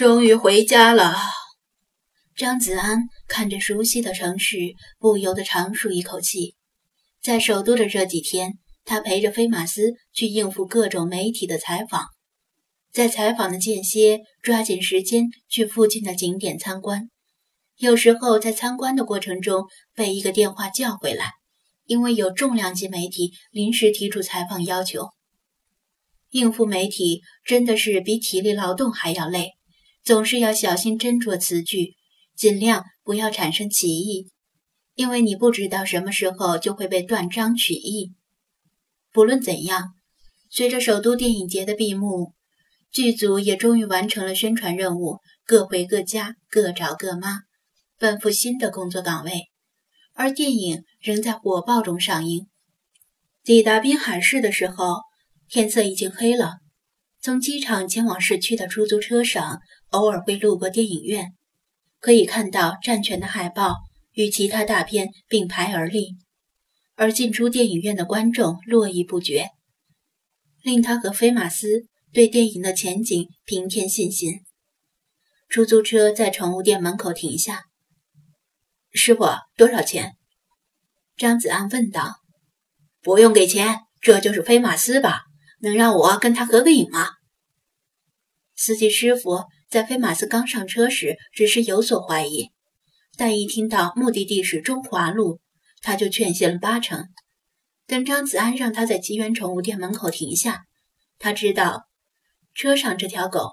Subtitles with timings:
[0.00, 1.14] 终于回家了。
[2.34, 4.56] 张子安看着熟悉的城市，
[4.98, 6.54] 不由得长舒一口气。
[7.20, 8.54] 在首都的这几天，
[8.86, 12.06] 他陪着菲马斯去应付各种媒体的采访，
[12.90, 17.10] 在采访的间歇，抓紧时间去附近的景点参观。
[17.76, 21.32] 有时候在参观的过程中被一个电话叫回来，
[21.84, 25.10] 因为有重量级媒体临时提出采访要求。
[26.30, 29.50] 应付媒体真的是比体力劳动还要累，
[30.02, 31.96] 总是要小心斟酌词句，
[32.34, 34.30] 尽量不要产生歧义。
[34.94, 38.12] 因为你不知道什么时候就会被断章取义。
[39.12, 39.94] 不论怎样，
[40.50, 42.34] 随着首都电影节的闭幕，
[42.90, 47.40] 剧组也终于完成了宣传任务，各回各家，各找各妈，
[47.98, 49.48] 奔赴新的工作岗位。
[50.14, 52.46] 而电影仍在火爆中上映。
[53.42, 54.98] 抵达滨海市的时候，
[55.48, 56.58] 天色已经黑了。
[57.20, 59.60] 从机场前往市区的出租车上，
[59.90, 61.34] 偶尔会路过电影院，
[61.98, 63.76] 可以看到战犬的海报。
[64.14, 66.16] 与其他大片并排而立，
[66.96, 69.50] 而进出电影院的观众络绎不绝，
[70.62, 74.40] 令他和菲马斯对电影的前景平添信心。
[75.48, 77.62] 出租车在宠物店门口停下，
[78.92, 79.26] 师傅
[79.56, 80.16] 多少钱？
[81.16, 82.16] 张子安问道。
[83.00, 85.22] 不用给钱，这就是菲马斯吧？
[85.60, 87.08] 能让我跟他合个影吗？
[88.54, 92.50] 司机师傅在菲马斯刚上车时只是有所怀疑。
[93.16, 95.40] 但一听到目的地是中华路，
[95.82, 97.08] 他就确信了八成。
[97.86, 100.62] 等张子安让他在吉源宠物店门口停下，
[101.18, 101.82] 他知道
[102.54, 103.50] 车上这条狗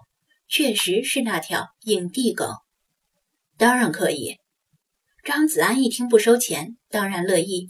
[0.47, 2.45] 确实是那条影帝狗。
[3.57, 4.37] 当然可以。
[5.23, 7.69] 张子安一听不收钱，当然乐意，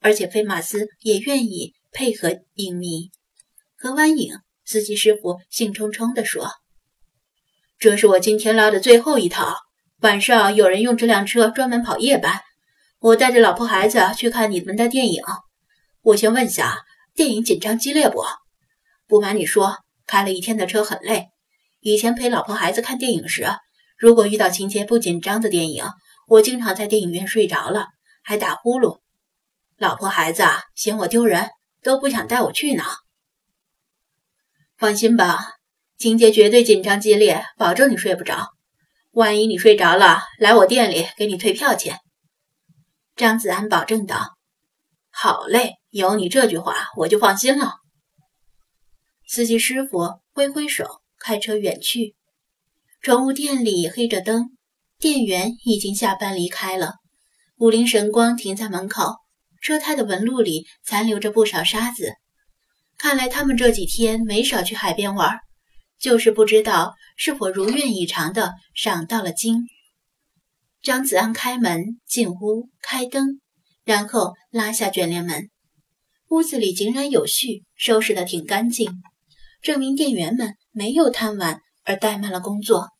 [0.00, 3.10] 而且菲马斯也愿意配合影迷。
[3.80, 6.50] 何完影司机师傅兴冲冲地说
[7.78, 9.54] ：“这是我今天拉的最后一套。”
[10.02, 12.40] 晚上有人用这辆车专门跑夜班，
[12.98, 15.22] 我带着老婆孩子去看你们的电影。
[16.02, 16.82] 我先问下，
[17.14, 18.22] 电影紧张激烈不？
[19.06, 19.76] 不瞒你说，
[20.06, 21.28] 开了一天的车很累。
[21.80, 23.46] 以前陪老婆孩子看电影时，
[23.96, 25.84] 如果遇到情节不紧张的电影，
[26.26, 27.86] 我经常在电影院睡着了，
[28.24, 28.98] 还打呼噜。
[29.76, 30.42] 老婆孩子
[30.74, 31.48] 嫌我丢人，
[31.82, 32.84] 都不想带我去呢。
[34.78, 35.54] 放心吧，
[35.96, 38.50] 情节绝对紧张激烈，保证你睡不着。
[39.10, 41.98] 万一你睡着了，来我店里给你退票钱。”
[43.16, 44.36] 张子安保证道。
[45.10, 47.72] “好嘞，有你这句话，我就放心了。”
[49.26, 52.14] 司机师傅挥挥手，开车远去。
[53.02, 54.56] 宠物店里黑着灯，
[54.96, 56.94] 店员已经下班离开了。
[57.56, 59.16] 五菱神光停在门口，
[59.60, 62.12] 车胎的纹路里残留着不少沙子。
[62.98, 65.38] 看来他们这几天没少去海边玩，
[65.98, 66.94] 就是不知道。
[67.20, 69.66] 是否如愿以偿的赏到了金？
[70.80, 73.40] 张子安开门进屋，开灯，
[73.82, 75.50] 然后拉下卷帘门。
[76.28, 79.02] 屋子里井然有序，收拾得挺干净，
[79.60, 82.90] 证明店员们没有贪玩而怠慢了工作。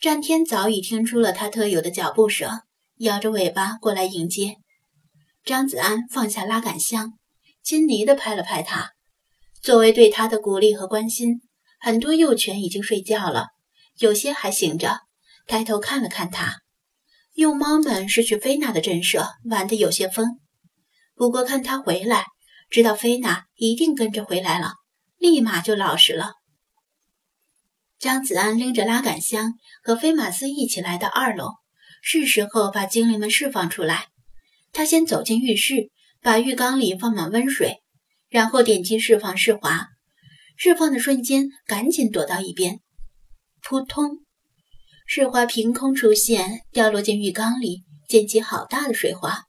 [0.00, 2.60] 战天早已听出了他特有的脚步声，
[2.98, 4.58] 摇着尾巴过来迎接。
[5.44, 7.14] 张子安放下拉杆箱，
[7.64, 8.92] 亲昵地拍了拍他，
[9.62, 11.40] 作为对他的鼓励和关心。
[11.78, 13.46] 很多幼犬已经睡觉了，
[13.98, 15.00] 有些还醒着，
[15.46, 16.62] 抬头看了看他。
[17.34, 20.40] 幼猫们是去菲娜的镇舍玩的，有些疯。
[21.14, 22.26] 不过看他回来，
[22.70, 24.74] 知道菲娜一定跟着回来了，
[25.16, 26.32] 立马就老实了。
[27.98, 31.50] 张子安拎着拉杆箱和菲马斯一起来到二楼，
[32.02, 34.06] 是时候把精灵们释放出来。
[34.72, 35.90] 他先走进浴室，
[36.20, 37.81] 把浴缸里放满温水，
[38.32, 39.86] 然后点击释放释华。
[40.56, 42.80] 释放的瞬间，赶紧躲到一边。
[43.62, 44.18] 扑通，
[45.06, 49.42] 世花凭空出现，掉落进浴缸里，溅起好大的水花。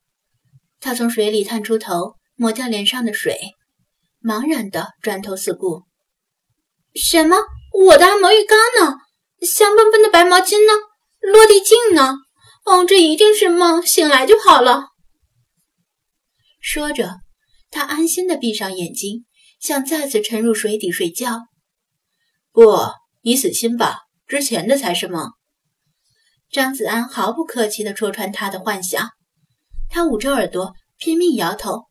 [0.79, 3.39] 他从水里探出头，抹掉脸上的水，
[4.22, 5.83] 茫然的转头四顾
[6.93, 7.38] ：“什么？
[7.85, 8.97] 我的按摩浴缸呢？
[9.41, 10.73] 香喷喷的白毛巾呢？
[11.22, 12.17] 落地镜呢？
[12.66, 14.90] 哦，这一定是梦，醒来就好了。”
[16.59, 17.19] 说着，
[17.73, 19.25] 他安心的闭上眼睛。
[19.59, 21.47] 想再次沉入水底睡觉，
[22.52, 22.61] 不，
[23.22, 25.29] 你死心吧，之前的才是梦。
[26.52, 29.11] 张子安毫不客气地戳穿他的幻想，
[29.90, 31.85] 他捂着耳朵拼命摇头：“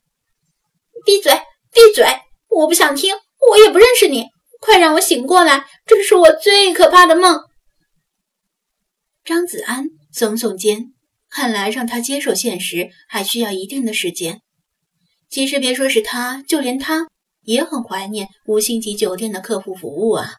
[1.06, 1.32] 闭嘴，
[1.72, 2.04] 闭嘴！
[2.48, 3.14] 我不想听，
[3.48, 4.26] 我也不认识你，
[4.60, 7.40] 快让我醒过来，这是我最可怕的梦。”
[9.24, 10.92] 张子安耸耸肩，
[11.30, 14.42] 看来让他接受现实还需要一定的时间。
[15.32, 17.08] 其实别说是他，就连他。
[17.40, 20.34] 也很怀念五星级酒店的客户服务啊！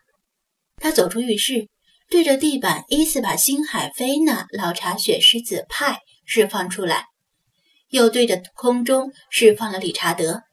[0.77, 1.67] 他走出浴室，
[2.09, 7.05] 对着地板依次把星海菲娜、老茶雪狮子派释放出来，
[7.89, 10.43] 又对着空中释放了理查德。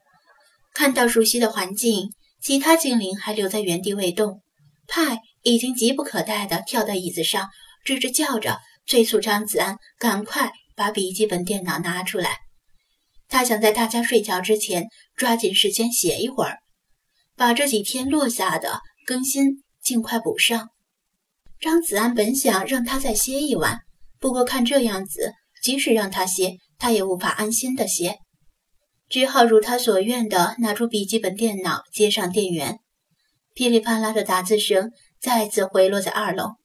[0.73, 2.09] 看到熟悉的环境，
[2.41, 4.41] 其他精灵还留在原地未动。
[4.87, 7.47] 派已经急不可待地跳到椅子上，
[7.85, 8.57] 吱吱叫着，
[8.87, 12.39] 催促张子安赶快把笔记本电脑拿出来。
[13.31, 16.57] 他想在大家睡觉之前抓紧时间写一会儿，
[17.37, 20.69] 把这几天落下的更新尽快补上。
[21.57, 23.79] 张子安本想让他再歇一晚，
[24.19, 25.31] 不过看这样子，
[25.63, 28.17] 即使让他歇，他也无法安心的歇，
[29.07, 32.79] 只好如他所愿的拿出笔记本电脑，接上电源。
[33.53, 34.91] 噼里啪啦的打字声
[35.21, 36.55] 再次回落在二楼。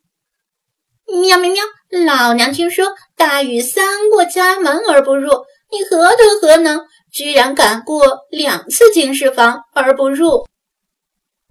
[1.06, 1.62] 喵喵喵！
[2.04, 5.45] 老娘听说大雨三过家门而不入。
[5.70, 6.80] 你何德何能，
[7.12, 10.46] 居然敢过两次进士房而不入？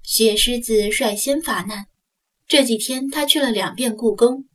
[0.03, 1.85] 雪狮子率先发难。
[2.47, 4.45] 这几天他去了两遍故宫，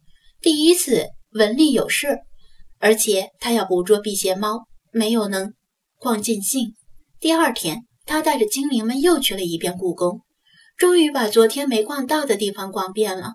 [0.40, 2.20] 第一次文丽有事，
[2.78, 5.52] 而且他要捕捉辟邪猫，没有能
[5.98, 6.74] 逛尽兴。
[7.18, 10.22] 第二天，他带着精灵们又去了一遍故宫，
[10.78, 13.34] 终于把昨天没逛到的地方逛遍了。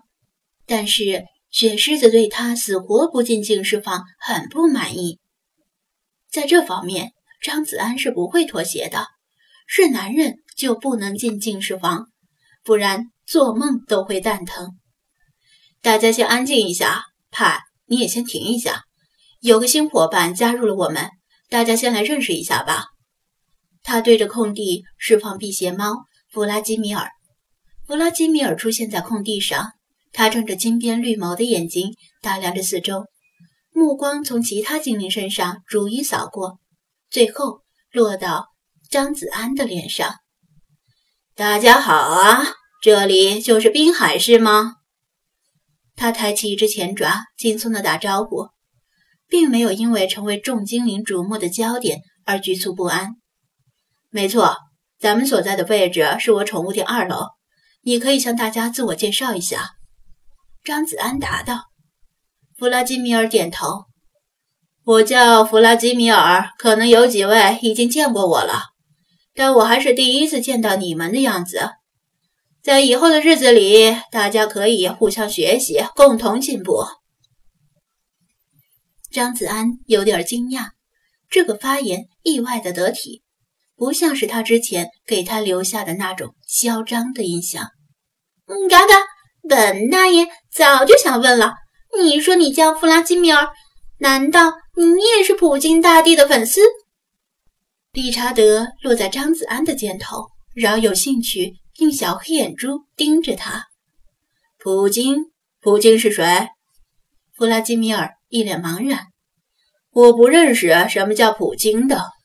[0.66, 5.20] 但是雪狮子对他死活不进净室房很不满意。
[6.36, 9.06] 在这方面，张子安是不会妥协的。
[9.66, 12.08] 是男人就不能进净室房，
[12.62, 14.76] 不然做梦都会蛋疼。
[15.80, 18.82] 大家先安静一下，派，你也先停一下。
[19.40, 21.08] 有个新伙伴加入了我们，
[21.48, 22.84] 大家先来认识一下吧。
[23.82, 27.08] 他对着空地释放辟邪猫弗拉基米尔。
[27.86, 29.72] 弗拉基米尔出现在空地上，
[30.12, 33.06] 他睁着金边绿眸的眼睛打量着四周。
[33.78, 36.60] 目光从其他精灵身上逐一扫过，
[37.10, 37.60] 最后
[37.92, 38.46] 落到
[38.88, 40.14] 张子安的脸上。
[41.34, 44.76] 大家好啊，这里就是滨海市吗？
[45.94, 48.48] 他抬起一只前爪，轻松的打招呼，
[49.28, 53.16] 并没有因为成为众精灵瞩目的焦点而局促不安。
[54.08, 54.56] 没错，
[54.98, 57.26] 咱们所在的位置是我宠物店二楼，
[57.82, 59.72] 你可以向大家自我介绍一下。
[60.64, 61.64] 张子安答道。
[62.58, 63.84] 弗拉基米尔点头。
[64.84, 68.62] 我叫弗拉基米尔，可能有几位已经见过我了，
[69.34, 71.72] 但我还是第一次见到你们的样子。
[72.62, 76.86] 在以后的日子里，大家可以互相学习，共同进步。
[79.10, 80.68] 张子安有点惊讶，
[81.28, 83.22] 这个发言意外的得体，
[83.76, 87.68] 不像是他之前给他留下的那种嚣张的印象。
[88.46, 88.94] 嗯，嘎嘎，
[89.46, 91.52] 本大爷早就想问了。
[91.98, 93.48] 你说你叫弗拉基米尔，
[93.98, 94.84] 难道你
[95.18, 96.60] 也是普京大帝的粉丝？
[97.92, 103.64] 理查德落在张子安的肩头，饶有兴趣用小黑眼珠盯着他。
[104.58, 105.30] 普京？
[105.60, 106.48] 普京是谁？
[107.34, 109.06] 弗拉基米尔一脸茫然。
[109.90, 112.15] 我不认识什么叫普京的。